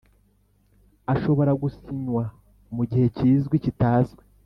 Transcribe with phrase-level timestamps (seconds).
[1.13, 2.23] Ashobora gusinywa
[2.75, 4.21] mu gihe kizwi kitazwi